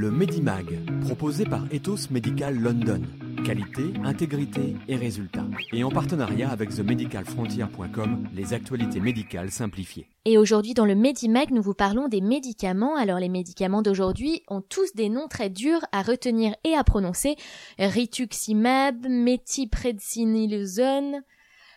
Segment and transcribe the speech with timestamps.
[0.00, 3.02] Le Medimag, proposé par Ethos Medical London.
[3.44, 5.44] Qualité, intégrité et résultats.
[5.74, 10.08] Et en partenariat avec themedicalfrontier.com, les actualités médicales simplifiées.
[10.24, 12.96] Et aujourd'hui dans le Medimag, nous vous parlons des médicaments.
[12.96, 17.36] Alors les médicaments d'aujourd'hui ont tous des noms très durs à retenir et à prononcer.
[17.78, 21.20] Rituximab, méthylprednisolone,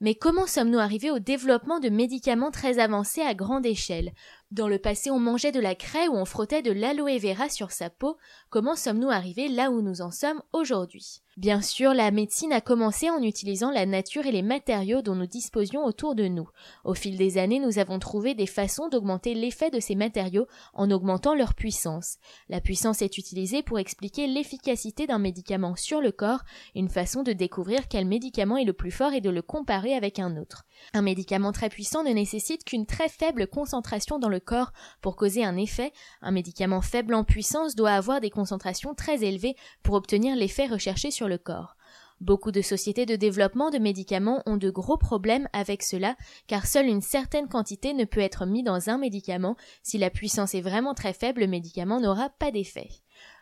[0.00, 4.12] mais comment sommes-nous arrivés au développement de médicaments très avancés à grande échelle?
[4.52, 7.72] Dans le passé, on mangeait de la craie ou on frottait de l'aloe vera sur
[7.72, 8.16] sa peau.
[8.48, 11.22] Comment sommes-nous arrivés là où nous en sommes aujourd'hui?
[11.36, 15.26] Bien sûr, la médecine a commencé en utilisant la nature et les matériaux dont nous
[15.26, 16.48] disposions autour de nous.
[16.82, 20.90] Au fil des années, nous avons trouvé des façons d'augmenter l'effet de ces matériaux en
[20.90, 22.16] augmentant leur puissance.
[22.48, 26.40] La puissance est utilisée pour expliquer l'efficacité d'un médicament sur le corps,
[26.74, 30.18] une façon de découvrir quel médicament est le plus fort et de le comparer avec
[30.18, 30.64] un autre.
[30.94, 35.44] Un médicament très puissant ne nécessite qu'une très faible concentration dans le corps pour causer
[35.44, 35.92] un effet.
[36.22, 41.10] Un médicament faible en puissance doit avoir des concentrations très élevées pour obtenir l'effet recherché
[41.10, 41.76] sur le corps.
[42.20, 46.16] Beaucoup de sociétés de développement de médicaments ont de gros problèmes avec cela,
[46.46, 49.56] car seule une certaine quantité ne peut être mise dans un médicament.
[49.82, 52.88] Si la puissance est vraiment très faible, le médicament n'aura pas d'effet.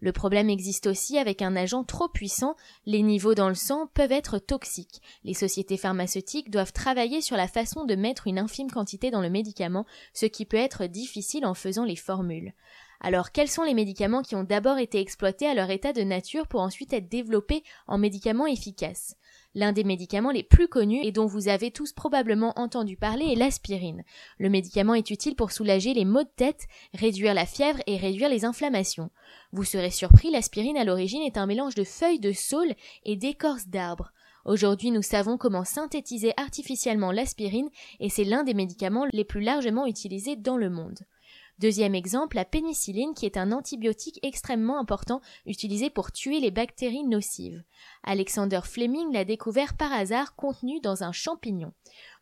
[0.00, 2.54] Le problème existe aussi avec un agent trop puissant,
[2.86, 5.02] les niveaux dans le sang peuvent être toxiques.
[5.24, 9.30] Les sociétés pharmaceutiques doivent travailler sur la façon de mettre une infime quantité dans le
[9.30, 12.52] médicament, ce qui peut être difficile en faisant les formules.
[13.00, 16.46] Alors quels sont les médicaments qui ont d'abord été exploités à leur état de nature
[16.46, 19.16] pour ensuite être développés en médicaments efficaces?
[19.58, 23.34] L'un des médicaments les plus connus et dont vous avez tous probablement entendu parler est
[23.34, 24.04] l'aspirine.
[24.38, 28.28] Le médicament est utile pour soulager les maux de tête, réduire la fièvre et réduire
[28.28, 29.10] les inflammations.
[29.50, 33.66] Vous serez surpris, l'aspirine à l'origine est un mélange de feuilles de saule et d'écorce
[33.66, 34.12] d'arbres.
[34.44, 39.86] Aujourd'hui, nous savons comment synthétiser artificiellement l'aspirine et c'est l'un des médicaments les plus largement
[39.86, 41.00] utilisés dans le monde.
[41.58, 47.02] Deuxième exemple, la pénicilline qui est un antibiotique extrêmement important utilisé pour tuer les bactéries
[47.02, 47.64] nocives.
[48.04, 51.72] Alexander Fleming l'a découvert par hasard contenu dans un champignon.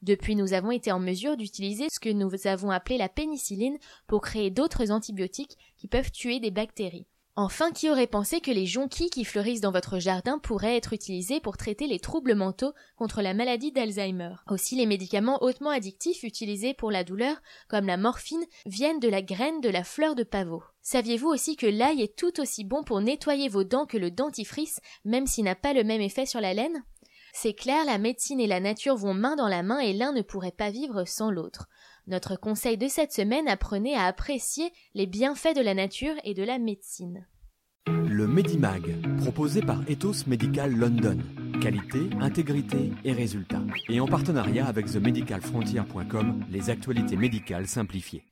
[0.00, 4.22] Depuis, nous avons été en mesure d'utiliser ce que nous avons appelé la pénicilline pour
[4.22, 7.06] créer d'autres antibiotiques qui peuvent tuer des bactéries.
[7.38, 11.38] Enfin, qui aurait pensé que les jonquilles qui fleurissent dans votre jardin pourraient être utilisées
[11.38, 14.36] pour traiter les troubles mentaux contre la maladie d'Alzheimer?
[14.48, 17.36] Aussi, les médicaments hautement addictifs utilisés pour la douleur,
[17.68, 20.62] comme la morphine, viennent de la graine de la fleur de pavot.
[20.80, 24.80] Saviez-vous aussi que l'ail est tout aussi bon pour nettoyer vos dents que le dentifrice,
[25.04, 26.84] même s'il n'a pas le même effet sur la laine?
[27.34, 30.22] C'est clair, la médecine et la nature vont main dans la main et l'un ne
[30.22, 31.68] pourrait pas vivre sans l'autre.
[32.08, 36.44] Notre conseil de cette semaine apprenait à apprécier les bienfaits de la nature et de
[36.44, 37.26] la médecine.
[37.88, 41.18] Le Medimag, proposé par Ethos Medical London.
[41.60, 43.62] Qualité, intégrité et résultats.
[43.88, 48.26] Et en partenariat avec themedicalfrontier.com, les actualités médicales simplifiées.